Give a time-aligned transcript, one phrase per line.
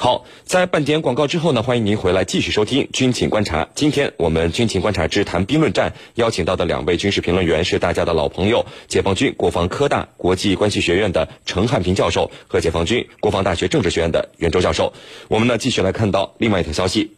[0.00, 3.64] 好，在半点广告之后呢，欢迎您回来继续收听《军情观察》。
[3.74, 14.92] 今天我们《军情观察之谈兵论战》邀请到的两位军事评论员是大家的老朋友，解放军国防科大国际关系学院的陈汉平教授和解放军国防大学政治学院的袁周教授。
[15.26, 17.16] 我们呢继续来看到另外一条消息：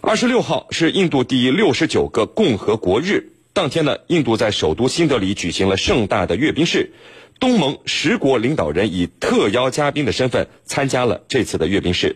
[0.00, 6.94] 二十六号是印度第六十九个共和国日，当天呢，印度在首都新德里举行了盛大的阅兵式。
[7.42, 12.14] 东盟十国领导人以特邀嘉宾的身份参加了这次的阅兵式。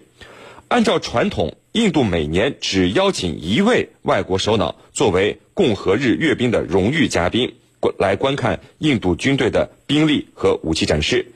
[0.69, 7.55] 按照传统，印度每年只邀请一位外国首脑作为共和日阅兵的荣誉嘉宾，
[7.99, 11.27] 来观看印度军队的兵力和武器展示。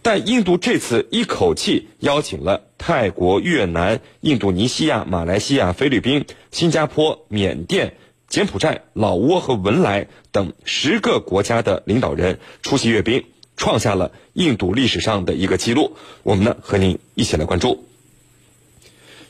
[0.00, 7.94] 但印度这次一口气邀请了泰国、越南、印度尼西亚、马来西亚、菲律宾、新加坡、缅甸、
[8.28, 13.24] 柬埔寨、老挝和文莱等十个国家的领导人出席阅兵。
[13.60, 17.84] 创下了印度历史上的一个记录，我们呢和您一起来关注。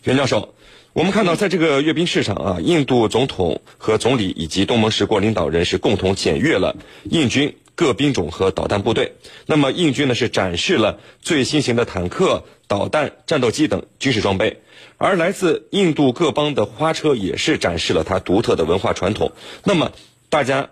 [0.04, 0.54] 袁教授，
[0.92, 9.16] 我们看到在这个阅兵式上啊，印度总统和总理以及东盟十国领导人是共同检阅了印军各兵种和导弹部队。
[9.46, 14.60] 那么印军呢是展示了最新型的坦克、导弹、战斗机等军事装备，
[14.96, 19.32] 而来自印度各邦的花车也是展示了它独特的文化传统。
[19.64, 19.90] 那么
[20.28, 20.70] 大家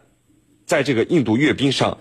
[0.65, 1.99] 在这个印度阅兵上。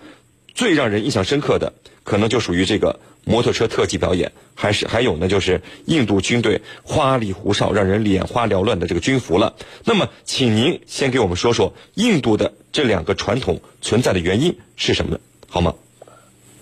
[0.54, 1.72] 最让人印象深刻的，
[2.04, 9.54] 可能就属于这个摩托车特技表演，还是还有呢，就是印度军队花里胡哨、让人眼花缭乱的这个军服了。
[9.84, 15.18] 那么，请您先给我们说说印度的这两个传统存在的原因是什么，
[15.48, 15.74] 好吗？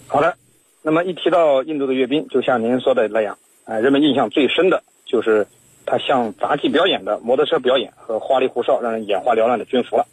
[0.07, 0.37] 好的。
[0.83, 5.49] 那么一提到印度的阅兵，就像您说的那样，啊，人们印象最深的就是
[5.85, 10.07] 它像杂技表演的摩托车表演和花里胡哨、让人眼花缭乱的军服了。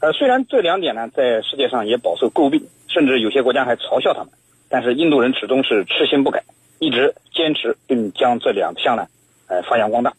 [0.00, 2.66] 呃，虽然这两点呢，在世界上也饱受诟病。
[2.88, 4.32] 甚至有些国家还嘲笑他们，
[4.70, 6.44] 但是印度人始终是痴心不改，
[6.78, 9.08] 一直坚持并将这两项呢，
[9.48, 10.14] 呃，发扬光大。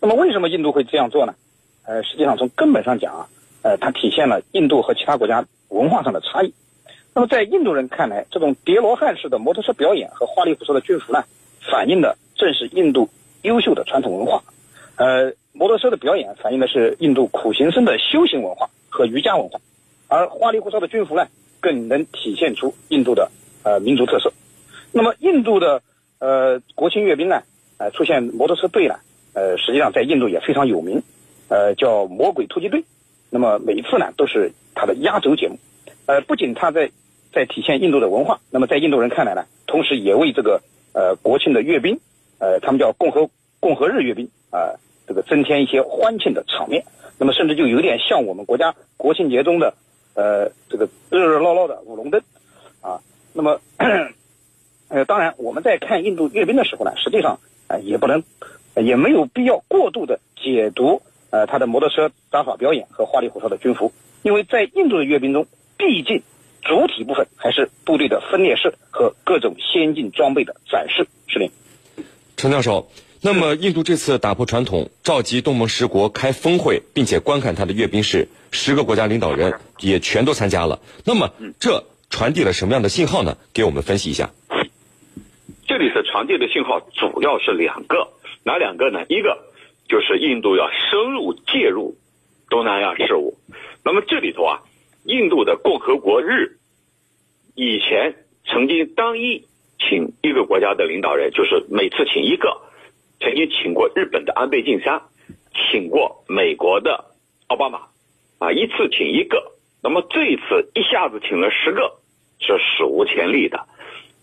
[0.00, 1.34] 那么，为什么印度会这样做呢？
[1.84, 3.28] 呃，实际上从根本上讲啊，
[3.62, 6.54] 呃，它体现了印度和其他国家文化上的差异。
[7.14, 11.24] 那么，在印度人看来，这种叠罗汉式的摩托车表演和花里胡哨的军服呢，
[11.68, 13.08] 反映的正是印度
[13.42, 14.44] 优秀的传统文化。
[14.96, 19.60] 呃，摩托车的表演反映的是印度苦行僧的修行文化和瑜伽文化，
[20.08, 21.26] 而花里胡哨的军服呢？
[21.62, 23.30] 更能体现出印度的
[23.62, 24.32] 呃民族特色。
[24.92, 25.82] 那么，印度的
[26.18, 27.42] 呃国庆阅兵呢，
[27.76, 28.94] 呃出现摩托车队呢，
[29.34, 31.02] 呃实际上在印度也非常有名，
[31.48, 32.84] 呃叫魔鬼突击队。
[33.28, 35.58] 那么每一次呢都是它的压轴节目。
[36.06, 36.90] 呃，不仅它在
[37.30, 40.62] 在体现印度的文化，那么在印度人看来呢，同时也为这个
[40.94, 42.00] 呃国庆的阅兵，
[42.38, 43.28] 呃他们叫共和
[43.60, 44.80] 共和日阅兵啊，
[45.10, 46.86] 这个增添一些欢庆的场面。
[47.18, 49.74] 那么甚至就有点像我们国家国庆节中的。
[50.12, 52.20] 呃，这个热热闹闹的舞龙灯，
[52.82, 53.00] 啊，
[53.32, 53.60] 那么，
[54.88, 57.38] 呃，当然我们在看印度阅兵的时候呢，实际上
[57.68, 58.24] 啊，也不能，
[58.74, 61.00] 也没有必要过度的解读
[61.30, 65.46] 呃他的摩托车打法表演和花里胡哨的军服，因为在印度的阅兵中，
[65.78, 66.22] 毕竟
[66.60, 71.06] 主体部分还是部队的分列式和各种先进装备的展示。
[71.32, 71.50] 司令，
[72.36, 72.88] 陈教授。
[73.22, 80.80] 那么，印度这次打破传统，召集东盟十国开峰会，并且观看他的阅兵式，十个国家领导人也全都参加了。
[81.04, 83.36] 那么，这传递了什么样的信号呢？
[83.52, 84.30] 给我们分析一下。
[85.68, 88.08] 这里所传递的信号，主要是两个，
[88.42, 89.04] 哪两个呢？
[89.10, 89.36] 一个
[89.86, 91.98] 就是印度要深入介入
[92.48, 93.36] 东南亚事务。
[93.84, 94.62] 那么这里头啊，
[95.04, 96.56] 印度的共和国日
[97.54, 98.14] 以前
[98.46, 99.44] 曾经单一
[99.78, 102.62] 请一个国家的领导人，就是每次请一个。
[103.20, 105.02] 曾经请过日本的安倍晋三，
[105.52, 107.04] 请过美国的
[107.48, 107.80] 奥巴马，
[108.38, 109.52] 啊，一次请一个。
[109.82, 111.98] 那么这一次一下子请了十个，
[112.38, 113.66] 是史无前例的。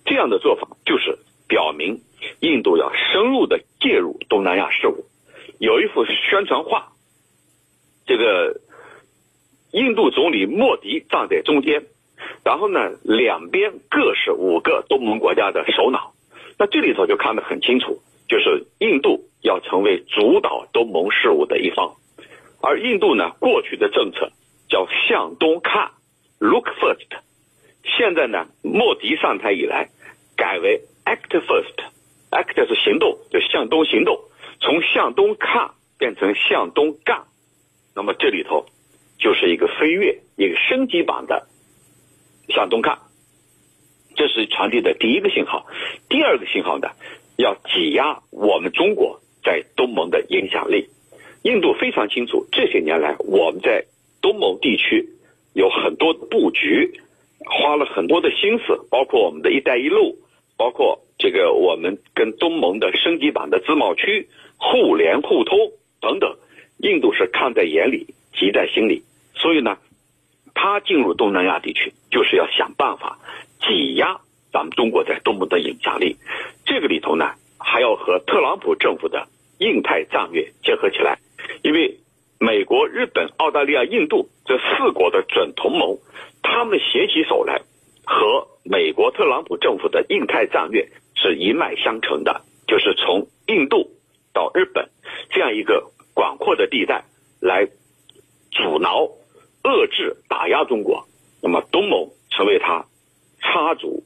[0.04, 2.02] 这样的做法就是表明
[2.40, 5.06] 印度要深入的介入东南亚事务。
[5.60, 6.88] 有一幅宣传画，
[8.08, 8.62] 这个
[9.72, 11.86] 印度总理莫迪站在中间，
[12.44, 16.14] 然后呢，两边各是五个东盟国家的首脑。
[16.58, 18.02] 那这里头就看得很清楚。
[18.30, 21.96] 就是印度要成为主导东盟事务的一方，
[22.62, 24.32] 而印度呢，过去的政策
[24.70, 25.92] 叫向东看
[26.40, 27.08] ，look first。
[27.84, 29.90] 现在呢，莫迪上台以来，
[30.36, 34.20] 改为 act first，act 是行动，就向东行动，
[34.60, 37.24] 从向东看变成向东干。
[37.96, 38.68] 那么这里头
[39.18, 41.48] 就是一个飞跃，一个升级版的
[42.50, 43.00] 向东看，
[44.16, 45.66] 这是传递的第一个信号。
[46.10, 46.90] 第二个信号呢？
[47.38, 50.90] 要挤压我们中国在东盟的影响力。
[51.44, 53.86] 印度非常清楚，这些年来我们在
[54.22, 55.08] 东盟地区
[55.54, 57.00] 有很多布局，
[57.46, 60.18] 花了很多的心思，包括我们的一带一路，
[60.58, 65.58] 包括这个我们跟东盟的升级版的自贸区互联互通
[66.02, 66.36] 等等，
[66.78, 69.04] 印度是看在眼里，急在心里。
[69.36, 69.78] 所以呢，
[70.54, 73.20] 他进入东南亚地区，就是要想办法
[73.62, 74.20] 挤压
[74.58, 76.18] 咱们中国在东盟的影响力。
[76.66, 79.28] 这个里头呢，还要和特朗普政府的
[79.60, 81.20] 印太战略结合起来，
[81.62, 82.00] 因为
[82.40, 86.00] 美国、日本、澳大利亚、印度这四国的准同盟，
[86.42, 87.62] 他们携起手来，
[88.04, 93.92] 和美国特朗普政府的印太战略是一脉相承的，就是从印度
[94.34, 94.90] 到日本
[95.30, 97.06] 这样一个广阔的地带
[97.40, 97.68] 来
[98.50, 99.08] 阻挠、
[99.62, 101.06] 遏制、打压中国。
[101.44, 102.88] 那么东盟成为他
[103.40, 104.04] 插足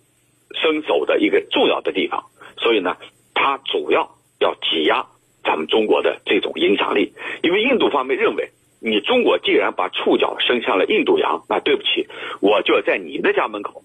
[0.55, 2.25] 伸手的一个重要的地方，
[2.57, 2.97] 所以呢，
[3.33, 5.05] 它主要要挤压。
[5.43, 12.07] 咱们中国的这种影响力，因为印度方面认为，你中国既然把触角伸向了印度洋，那对不起，
[12.41, 13.81] 我就要在你的家门口，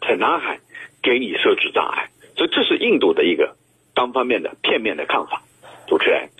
[0.00, 0.58] 在南海
[1.00, 3.54] 给你设置障碍，所以这是印度的一个
[3.94, 5.42] 单方面的片面的看法。
[5.86, 6.31] 主持人。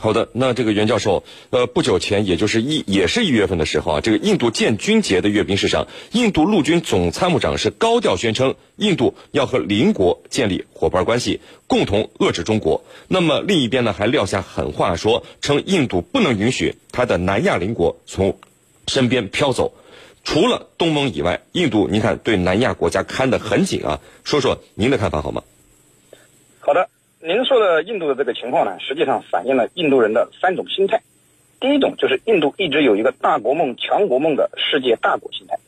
[0.00, 12.84] 好的，那这个袁教授，呃，不久前，也就是一也是一月份的时候啊，这个印度建军节的阅兵式上，印度陆军总参谋长是高调宣称，印度要和邻国建立伙伴关系，共同遏制中国。
[13.08, 18.38] 那么另一边呢，还撂下狠话说，称印度不能允许他的南亚邻国从
[18.86, 19.74] 身边飘走。
[20.22, 25.42] 除了东盟以外，印度您看对南亚国家看得很紧啊，说说您的看法好吗？
[26.60, 26.88] 好的。
[27.20, 31.02] 您说的印度的这个情况呢，实际上反映了印度人的三种心态。
[31.58, 35.58] 第一种就是印度一直有一个大国梦、强国梦的世界大国心态，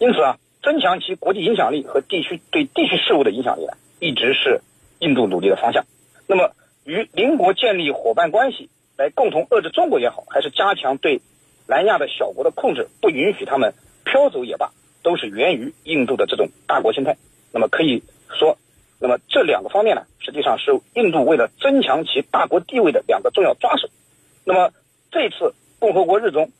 [0.00, 4.62] 因此啊，增强其国际影响力和地区对地区事务的影响力呢，一直是
[4.98, 5.84] 印度努力的方向。
[6.26, 6.50] 那么，
[6.84, 8.68] 与邻国建立伙伴关系，
[8.98, 11.20] 来共同遏制中国也好，还是加强对
[11.68, 13.74] 南亚的小国的控制，不允许他们
[14.04, 14.72] 飘走也罢，
[15.04, 17.16] 都是源于印度的这种大国心态。
[17.52, 18.02] 那么可以
[18.36, 18.58] 说。
[18.98, 23.88] 那么这两个方面呢，实际上是印度为了增强其大国地位的两个重要抓手。
[24.44, 24.72] 那么
[25.10, 26.50] 这次共和国日中，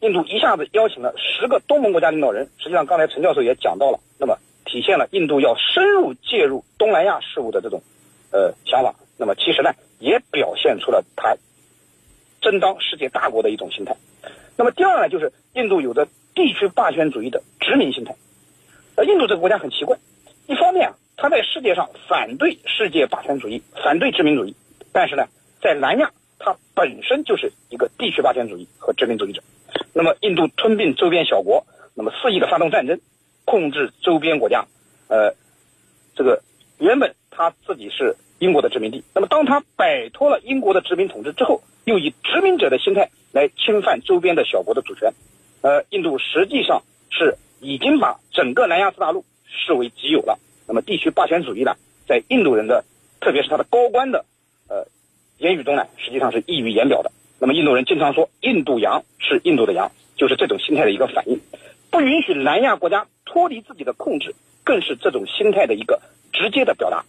[0.00, 2.50] 印度一下子邀请了十个东盟国家领导人。
[2.58, 7.82] 实际上，刚才陈教授也讲到了，那么体现了印度要深入介入东南亚事务的这种
[8.30, 8.94] 呃想法。
[9.16, 11.36] 那么其实呢，也表现出了他
[12.42, 13.96] 争当世界大国的一种心态。
[14.56, 18.16] 那么第二呢，就是印度有着地区霸权主义的殖民心态。
[18.96, 19.96] 呃，印度这个国家很奇怪，
[20.46, 20.94] 一方面啊。
[21.16, 24.54] 他在世界上反对世界霸权主义，反对殖民主义，
[24.92, 25.26] 但是呢，
[25.62, 29.42] 在南亚，他本身就是一个地区霸权主义和殖民主义者。
[29.94, 33.00] 那么，印度吞并周边小国，那么肆意的发动战争，
[33.46, 34.66] 控制周边国家。
[35.08, 35.34] 呃，
[36.14, 36.42] 这个
[36.78, 45.14] 原本他自己是英国的殖民地，那么当他摆脱了英国的殖民统治之后，又以殖民者的心态来侵犯周边的小国的主权。
[45.62, 50.38] 呃，印度实际上是已经把整个南亚次大陆视为己有了。
[50.66, 51.76] 那么地区霸权主义呢，
[52.06, 52.84] 在印度人的，
[53.20, 54.24] 特别是他的高官的，
[54.68, 54.86] 呃，
[55.38, 57.12] 言语中呢，实际上是溢于言表的。
[57.38, 61.40] 那么印度人经常说“印度洋是印度的洋”，就是这种心态的一个反应。
[61.90, 64.34] 不允许南亚国家脱离自己的控制，
[64.64, 66.00] 更是这种心态的一个
[66.32, 67.04] 直接的表达。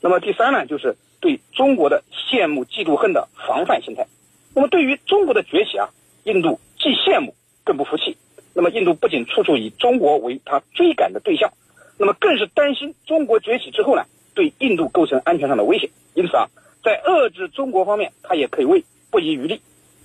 [0.00, 4.06] 那么第三呢，就是对中国的羡慕、嫉妒、恨的防范心态。
[4.54, 5.88] 那么对于中国的崛起啊，
[6.24, 7.34] 印度既羡慕，
[7.64, 8.16] 更不服气。
[8.54, 11.52] 那么印度不仅处处以中国为他追赶的对象。
[11.98, 14.04] 那么更是担心中国崛起之后呢，
[14.34, 15.90] 对印度构成安全上的威胁。
[16.14, 16.46] 因此啊，
[16.82, 19.60] 在遏制中国方面，他也可以为不遗余力。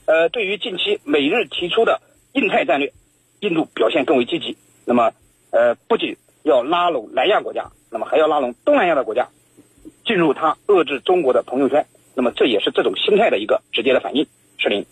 [0.06, 2.02] 呃，对于近期美日提出的
[2.34, 2.94] 印太战略，
[3.40, 4.58] 印度表现更为积极。
[4.86, 5.12] 那么，
[5.52, 9.30] 呃，不仅要拉拢南亚国家，那么还要拉拢东南亚的国家，
[10.06, 11.86] 进入他遏制中国的朋友圈。
[12.14, 14.28] 那么这也是这种心态的一个直接的反应。
[14.58, 14.86] 石林，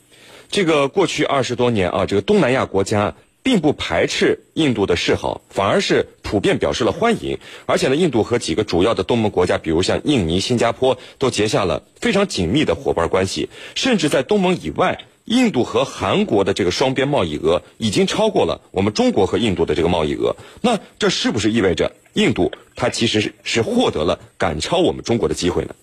[0.50, 3.16] 这个过去二十多年啊，这个东南亚国家。
[3.46, 7.40] 并不排斥印度的示好，反而是普遍表示了欢迎。
[7.66, 13.48] 而且呢，印度和几个主要的东盟国家，比如像印尼、新加坡，都结下了非常紧密的伙伴关系。
[13.74, 20.36] 甚至在东盟以外，印度和韩国的这个双边贸易额已经超过了我们中国和印度的这个贸易额。
[20.62, 25.74] 那这是不是意味着印度它其实是获得了赶超我们中国的机会呢？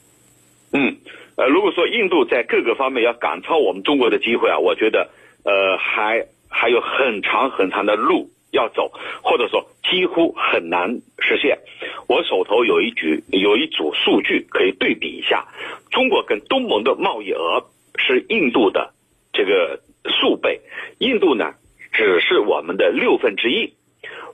[0.72, 0.98] 嗯，
[1.36, 5.08] 呃，如果说印度在各个方面要赶超我们中国的机会啊，我觉得
[5.44, 6.26] 呃还。
[6.54, 8.92] 还有很长很长的路要走，
[9.22, 11.58] 或者说几乎很难实现。
[12.06, 15.48] 我手头有一局有一组数据可以对比一下，
[15.90, 17.64] 中国跟东盟的贸易额
[17.96, 18.92] 是印度的
[19.32, 20.60] 这个数倍，
[20.98, 21.54] 印度呢
[21.92, 23.72] 只是我们的六分之一。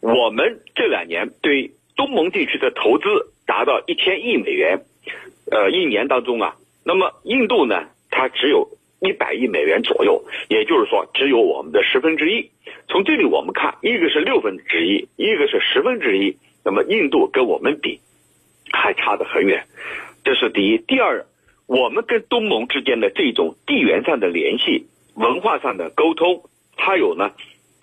[0.03, 3.05] 我们这两年对东盟地区的投资
[3.47, 4.83] 达到一千亿美元，
[5.51, 8.69] 呃，一年当中啊，那么印度呢，它只有。
[9.01, 12.51] 一百亿美元左右，也就是说，只有我们的十分之一。
[12.89, 16.37] 从这里我们看，一个是六分之一，一个是十分之一。
[16.65, 18.01] 那么印度跟我们比，
[18.73, 19.67] 还差得很远。
[20.25, 20.79] 这是第一。
[20.79, 21.25] 第二，
[21.67, 26.43] 我们跟东盟之间的这种地缘上的联系、文化上的沟通，
[26.77, 27.33] 还有呢，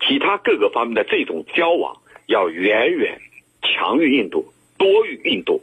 [0.06, 1.96] 其他各个方面的这种交往，
[2.26, 3.18] 要远远
[3.62, 5.62] 强于印度，多于印度。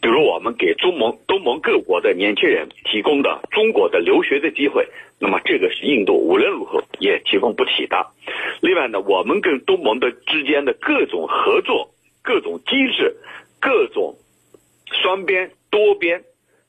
[0.00, 4.86] 比如我们给中盟东盟各国的年轻人提供的中国的留学的机会，
[5.18, 8.06] 那么这个是印度无论如何也提供不起的。
[8.60, 11.90] 另外呢，我们跟东盟的之间的各种合作、
[12.22, 13.16] 各种机制、
[13.60, 14.16] 各种
[14.90, 16.22] 双边、多边，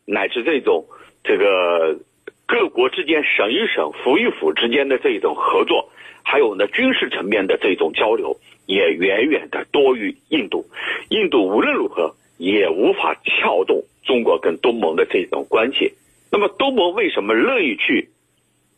[0.05, 0.85] 乃至这种
[1.23, 1.97] 这个
[2.45, 5.89] 各国之间省与省、府与府之间的这种合作，
[6.23, 10.65] 还有呢军事层面的这种交流，也远远的多于印度。
[11.09, 12.15] 印度无论如何。
[12.37, 15.93] 也无法撬动中国跟东盟的这种关系。
[16.31, 18.09] 那么东盟为什么乐意去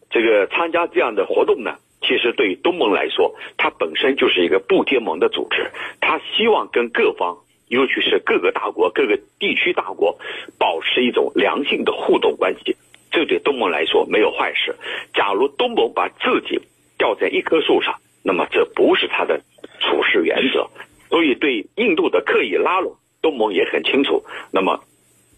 [0.10, 1.76] 这个参加这样的活动呢？
[2.02, 10.20] 其实对于东盟来说，它本身就是一个不结盟的组织，它希望跟各方，尤其是各个大国、各个地区大国，
[10.60, 12.78] 保持一种良性的互动关系。
[13.10, 14.76] 这对东盟来说没有坏事。
[15.16, 16.62] 假如东盟把自己
[17.00, 19.42] 吊在一棵树上，那么这不是他的
[19.80, 20.70] 处事原则。
[21.10, 22.96] 所以对印度的刻意拉拢。
[23.27, 24.79] 东盟也很清楚，那么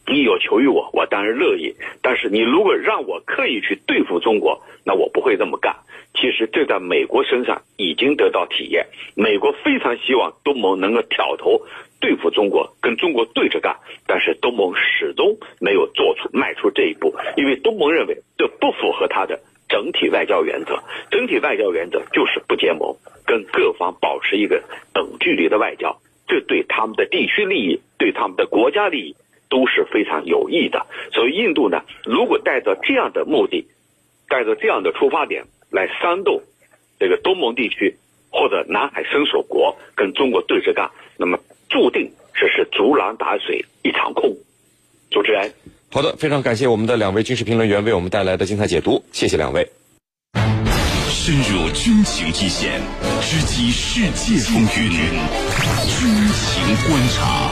[0.06, 1.74] 你有求于我，我当然乐意。
[2.04, 5.76] 但是你如果让我刻意去对付中国，那我不会这么干。
[6.14, 11.66] 其实这在美国身上已经得到体验，美国非常希望东盟能够挑头
[12.00, 13.78] 对付中国，跟中国对着干。
[14.06, 20.84] 但是东盟始终没有做出迈出这一步，因为东盟认为这不符合他的整体外交原则。
[21.10, 25.99] 整体外交原则就是不结盟，跟各方保持一个等距离的外交。
[26.30, 29.16] 这对他们的地区利益，对他们的国家利益
[29.50, 30.86] 都是非常有益的。
[31.12, 33.66] 所以，印度呢，如果带着这样的目的，
[34.30, 36.42] 带着这样的出发点来煽动
[37.00, 37.98] 这个东盟地区
[38.30, 44.38] 或者南海伸手国跟中国对着干，那么注定这是竹篮打水一场空。
[45.10, 45.52] 主持人，
[45.92, 49.68] 好的，非常感谢我们的两位军事评论员为我们带来的精彩解读，谢谢两位。
[51.30, 52.82] 深入军情一线，
[53.22, 57.52] 直击世界风云，军情观察。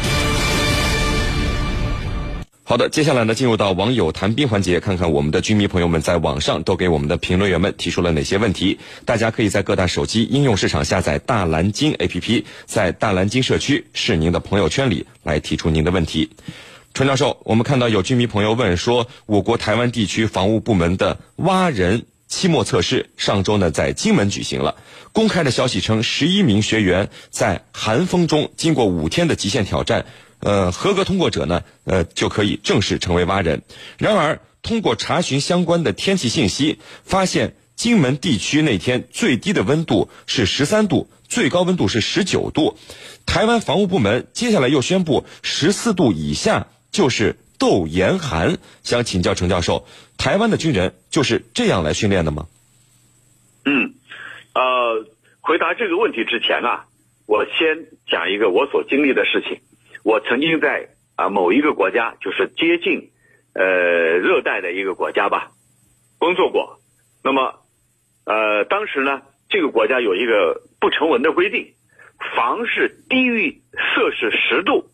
[2.63, 8.79] 好的，接下来呢，进入到网友谈兵环节，看看我们的军迷朋友们在网上都给我们的评论员们提出了哪些问题。
[9.05, 16.31] 大家可以在各大手机应用市场下载大蓝鲸 APP，在大蓝鲸社区是您的朋友圈里来提出您的问题。
[16.95, 22.07] 陈教授，我们看到有军迷朋友问说，我国台湾地区防务部门的蛙人。
[22.27, 24.75] 期末测试上周呢在金门举行了。
[25.13, 30.05] 公开的消息称，十一名学员在寒风中经过五天的极限挑战，
[30.39, 33.63] 呃，合格通过者呢，呃，就可以正式成为蛙人。
[33.97, 42.77] 然而，通过查询相关的天气信息，发现金门地区那天最低的温度是十三度，最高温度是十九度。
[43.25, 47.37] 台湾防务部门接下来又宣布，十四度以下就是。
[47.59, 49.85] 斗严寒，想请教程教授，
[50.17, 52.47] 台湾的军人就是这样来训练的吗？
[53.65, 53.93] 嗯，
[54.53, 55.05] 呃，
[55.41, 56.85] 回答这个问题之前啊，
[57.25, 59.59] 我先讲一个我所经历的事情。
[60.03, 63.11] 我曾经在啊某一个国家，就是接近
[63.53, 63.63] 呃
[64.19, 65.51] 热带的一个国家吧，
[66.17, 66.79] 工作过。
[67.23, 67.55] 那么
[68.23, 71.73] 呃当时呢，这个国家有一个不成文的规定，
[72.35, 74.89] 凡是低于摄氏十度，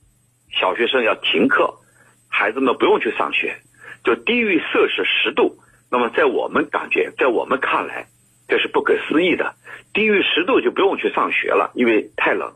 [0.49, 1.75] 小学生要停课。
[2.43, 3.55] 孩子们不用去上学，
[4.03, 5.55] 就低于摄氏十度。
[5.89, 8.07] 那么在我们感觉，在我们看来，
[8.49, 9.55] 这是不可思议的。
[9.93, 12.51] 低于十度就不用去上学了，因为太冷。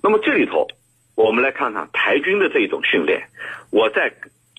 [0.00, 0.68] 那么这里头，
[1.16, 3.24] 我们来看看台军的这一种训练。
[3.72, 4.10] 我再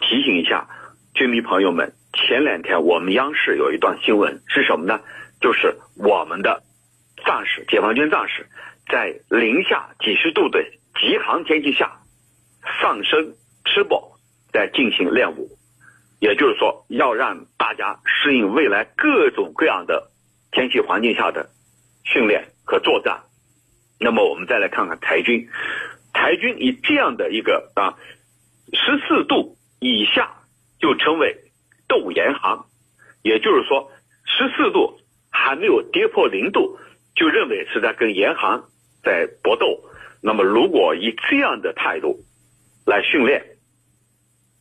[0.02, 0.68] 提醒一下
[1.14, 5.00] 军迷朋友们，前两天我们央视有一段新闻是什么呢？
[5.40, 6.62] 就是我们的
[7.26, 8.48] 战士，解放军战士，
[8.92, 10.62] 在零下几十度的
[11.00, 12.00] 极寒天气下，
[12.82, 14.10] 上身吃饱。
[14.54, 15.50] 在进行练武，
[16.20, 20.12] 也就是说，要让大家适应未来各种各样的
[20.52, 21.50] 天气环境下的
[22.06, 23.24] 训练和作战。
[24.00, 25.50] 那么，我们再来看看台军，
[26.14, 27.98] 台军以这样的一个啊
[28.72, 30.32] 十四度以下
[30.80, 31.36] 就称为
[31.88, 32.60] 斗严寒，
[33.24, 33.92] 也就是说，
[34.26, 35.00] 十四度
[35.32, 36.78] 还没有跌破零度，
[37.16, 38.62] 就认为是在跟严寒
[39.02, 39.84] 在搏斗。
[40.22, 42.20] 那么，如果以这样的态度
[42.86, 43.53] 来训练，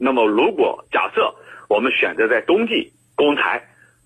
[0.05, 1.33] 那么，如果假设
[1.69, 3.63] 我们选择在冬季攻台，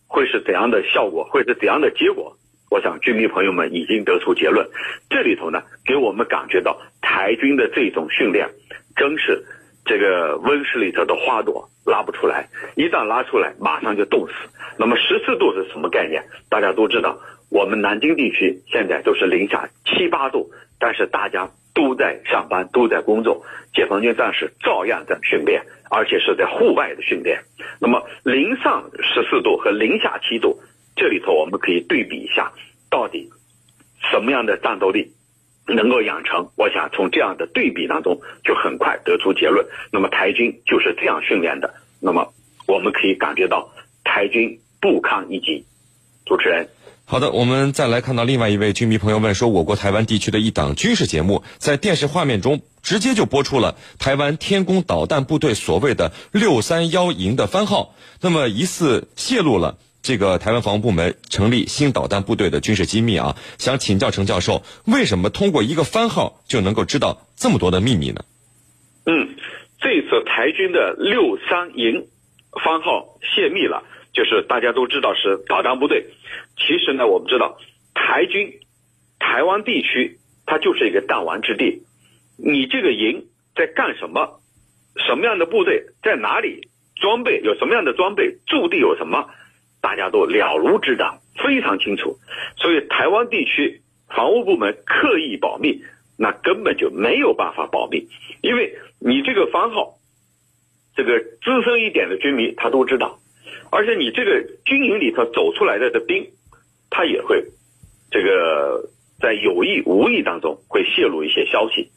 [0.07, 1.25] 会是怎样的效果？
[1.25, 2.37] 会是怎样的结果？
[2.71, 4.69] 我想军迷朋友们已经得出结论。
[5.09, 8.51] 这里头呢，给我们感觉到台军的这种训练，
[8.95, 9.43] 真是
[9.87, 14.33] 这个温室里头的花朵拉不出来，一旦拉出来，马上就冻死。
[14.77, 16.23] 那么十四度是什么概念？
[16.51, 27.45] 大家都知道，我们南京地区现在都是零下七八度，但是大家都在上班，都在工作，解放军战士照样在训练，而且是在户外的训练。
[27.79, 30.59] 那么零上十四度和零下七度，
[30.97, 32.51] 这里头我们可以对比一下，
[32.89, 33.29] 到底
[34.11, 35.13] 什么样的战斗力
[35.67, 36.51] 能够养成？
[36.57, 39.67] 我想从这样的对比当中就很快得出结论。
[39.93, 41.75] 那么台军就是这样训练的。
[42.01, 42.33] 那么
[42.67, 43.71] 我们可以感觉到
[44.03, 45.67] 台军不堪一击。
[46.25, 46.67] 主持人。
[47.09, 63.37] 好的，我们再来看到另外一位军迷朋友问说，我国台湾地区的一档军事节目在电视画面中直接就播出了台湾天宫导弹部队所谓的六三幺营的番号，那么疑似泄露了这个台湾防务部门成立新导弹部队的军事机密啊！
[63.57, 68.25] 想请教程教授，为什么通过一个番号就能够知道这么多的秘密呢？
[69.05, 69.37] 嗯，
[69.81, 72.09] 这次台军的六三营
[72.65, 73.85] 番号泄密了。
[74.17, 76.07] 就是大家都知道是导弹部队，
[76.57, 77.59] 其实呢，我们知道
[77.95, 78.61] 台军
[79.19, 81.83] 台湾地区它就是一个弹丸之地，
[82.39, 84.41] 你这个营在干什么，
[85.07, 87.41] 什么样的部队在哪里，装备？
[87.43, 89.29] 有什么样的装备，驻地有什么，
[89.81, 92.19] 大家都了如指掌，非常清楚。
[92.57, 95.83] 所以台湾地区防务部门刻意保密，
[96.19, 98.09] 那根本就没有办法保密，
[98.41, 99.99] 因为你这个番号，
[100.95, 103.21] 这个资深一点的军迷他都知道。
[103.71, 106.31] 而且你这个军营里头走出来的的兵，
[106.91, 107.45] 他也会
[108.11, 108.91] 这个
[109.21, 111.91] 在有意无意当中会泄露一些消息。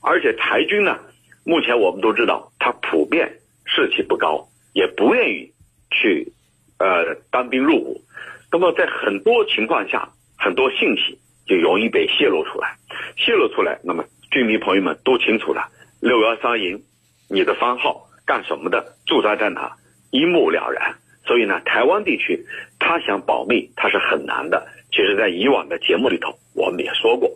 [0.00, 0.98] 而且台军呢，
[1.44, 5.52] 目前我们都知道，他普遍士气不高，也不愿意
[5.90, 6.32] 去
[6.78, 8.02] 呃当兵入伍。
[8.52, 12.76] 那么在很多情况下，很多信息就容易被泄露出来。
[13.16, 15.68] 泄露出来，那么军迷朋友们都清楚了，
[16.00, 16.82] 六幺三营
[17.28, 19.76] 你的番号干什么的，驻扎在哪？
[20.12, 20.94] 一目了然，
[21.26, 22.46] 所以呢，台湾地区
[22.86, 24.68] 他想保密，他是很难的。
[24.92, 27.28] 其实，在以往的节目里头，我们也说过。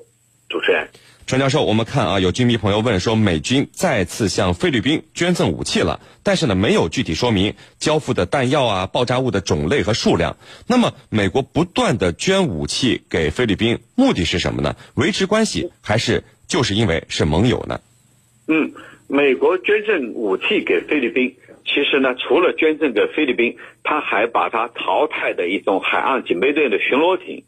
[0.48, 0.88] 主持人，
[1.26, 10.36] 陈教授，我们看啊，有军迷朋友问说，美军再次向菲律宾捐赠武器了，但是呢，没有具体说明交付的弹药啊、爆炸物的种类和数量。
[10.68, 14.76] 那么，美国不断的捐武器给菲律宾，目的是什么呢？
[14.94, 17.80] 维持关系，还是就是因为是盟友呢？
[18.46, 18.72] 嗯，
[19.08, 21.34] 美国捐赠武器给菲律宾。
[21.72, 27.44] 其实呢，除了捐赠给菲律宾，他还把他淘汰的一种海岸警备队的巡逻艇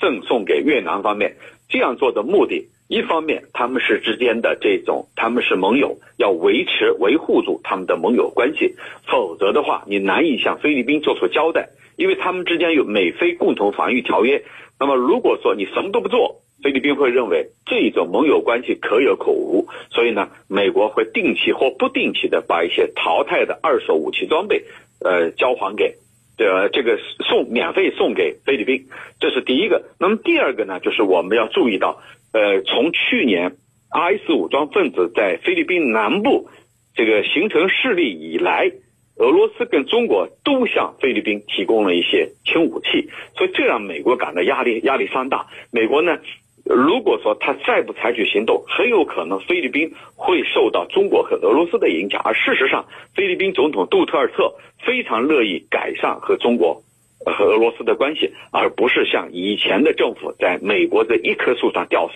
[0.00, 1.36] 赠送给越南方面。
[1.68, 8.76] 这样做的目的，一方面他们是之间的这种，他们是盟友，要维持维护住他们的盟友关系。
[9.06, 14.42] 否则的话，你难以向菲律宾做出交代，因为他们之间有美菲共同防御条约。
[14.80, 24.64] 那么如果说你什么都不做，菲律宾会认为这种盟友关系可有可无，所以呢，美国会定期或不定期的把一些淘汰的二手武器装备，
[25.04, 25.96] 呃，交还给，
[26.38, 28.86] 呃，这个送免费送给菲律宾，
[29.20, 29.84] 这是第一个。
[30.00, 32.00] 那么第二个呢，就是我们要注意到，
[32.32, 33.56] 呃，从去年
[33.90, 36.48] IS 武装分子在菲律宾南部
[36.94, 38.72] 这个形成势力以来，
[39.18, 45.46] 俄罗斯跟中国都向菲律宾提供了一些轻武器，所以这让美国感到压力压力山大。
[45.70, 46.18] 美国呢？
[46.68, 52.20] 如果说他再不采取行动，很有可能菲律宾会受到中国和俄罗斯的影响。
[52.24, 54.52] 而事实上，菲律宾总统杜特尔特
[54.84, 56.82] 非常乐意改善和中国
[57.24, 62.14] 和俄罗斯的关系，而不是像以前的政府在美国的一棵树上吊死。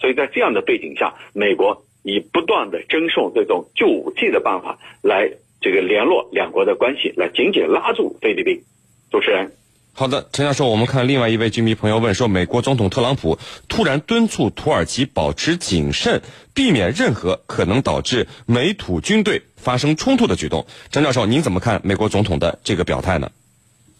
[0.00, 8.62] 所以在这样的背景下，美国以不断的征送这种旧武器的办法来这个联络两国的关系，来紧紧拉住菲律宾。
[9.12, 9.52] 主持人。
[9.94, 16.22] 好的，陈教授，我们看另外一位军迷朋友问说，美国总统特朗普突然敦促土耳其保持谨慎，
[16.54, 20.64] 避免任何可能导致美土军队发生冲突的举动。
[20.90, 23.30] 陈教授，您怎么看美国总统的这个表态呢？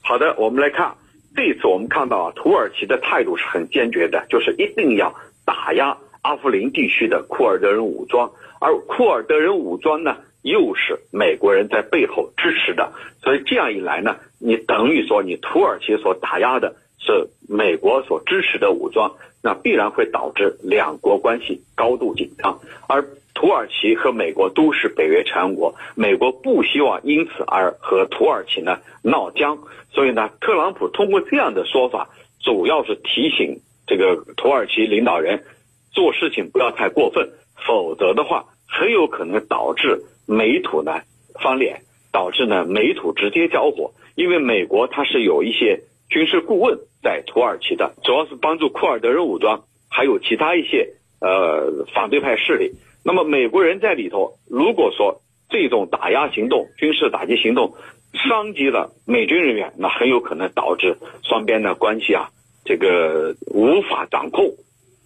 [0.00, 0.94] 好的，我们来看
[1.36, 14.16] 这次我们看到啊，土耳其的态度是很坚决的，就是一定要打压阿夫林地区的库尔德人武装，而库尔德人武装呢，又是美国人在背后支持的，所以这样一来呢。
[14.38, 22.60] 你等于说，你土耳其所打压的是美国所支持的武装，那必然会导致两国关系高度紧张。
[22.88, 29.58] 而土耳其和美国都是北约成员国，美国不希望因此而和土耳其呢闹僵。
[29.92, 35.44] 所以呢，特朗普通过这样的说法，主要是提醒这个土耳其领导人
[35.92, 37.30] 做事情不要太过分，
[37.66, 41.02] 否则的话，很有可能导致美土呢
[41.42, 41.82] 翻脸，
[42.12, 43.92] 导致呢美土直接交火。
[44.14, 45.80] 因为美国它是有一些
[46.10, 52.72] 军事顾问在土耳其的，主要是帮助库尔德人武装，还有其他一些呃反对派势力。
[53.04, 57.74] 那么美国人在里头，如果说这种打压行动、军事打击行动
[58.12, 62.28] 伤及了美军人员，那很有可能导致双边的关系啊，
[62.64, 64.54] 这个无法掌控，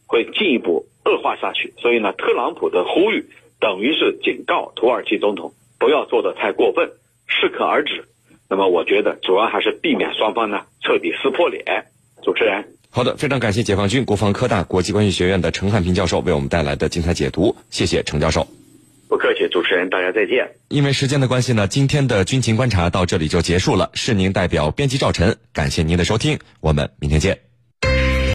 [0.07, 1.73] 会进一步恶化下去。
[1.79, 3.27] 所以呢，特朗普的呼吁
[3.61, 6.91] 等于是警告土耳其总统不要做的太过分，
[7.27, 8.05] 适可而止。
[8.49, 11.65] 那么我觉得主要还是避免双方呢彻底撕破脸。
[12.23, 18.47] 主持人，好的，非常感谢解放军国防科大国际关系学院的陈汉平教授为我们带来的精彩解读，谢谢陈教授。
[19.09, 20.51] 不客气，主持人，大家再见。
[20.69, 23.91] 因为时间的关系呢，今天的军情观察到这里就结束了。
[23.95, 27.46] 是您代表编辑赵晨，感谢您的收听，我们明天见。